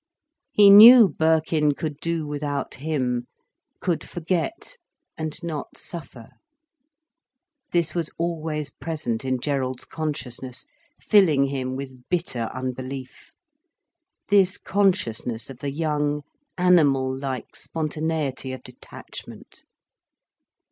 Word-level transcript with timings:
He 0.51 0.71
knew 0.71 1.07
Birkin 1.07 1.73
could 1.73 1.99
do 1.99 2.25
without 2.25 2.73
him—could 2.73 4.03
forget, 4.03 4.77
and 5.15 5.37
not 5.43 5.77
suffer. 5.77 6.29
This 7.71 7.93
was 7.93 8.09
always 8.17 8.71
present 8.71 9.23
in 9.23 9.39
Gerald's 9.39 9.85
consciousness, 9.85 10.65
filling 10.99 11.45
him 11.45 11.75
with 11.75 12.09
bitter 12.09 12.49
unbelief: 12.51 13.31
this 14.29 14.57
consciousness 14.57 15.51
of 15.51 15.59
the 15.59 15.71
young, 15.71 16.23
animal 16.57 17.15
like 17.15 17.55
spontaneity 17.55 18.53
of 18.53 18.63
detachment. 18.63 19.65